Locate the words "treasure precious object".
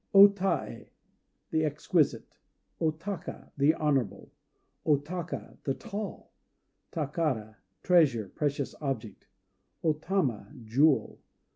7.83-9.27